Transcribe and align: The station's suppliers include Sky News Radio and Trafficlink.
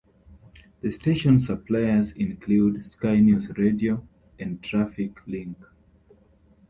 The 0.81 0.89
station's 0.91 1.45
suppliers 1.45 2.13
include 2.13 2.83
Sky 2.87 3.19
News 3.19 3.55
Radio 3.55 4.03
and 4.39 4.59
Trafficlink. 4.59 5.53